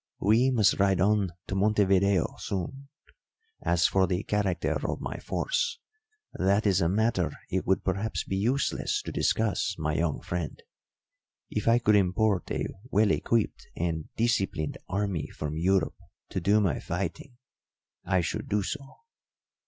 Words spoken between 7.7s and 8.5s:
perhaps be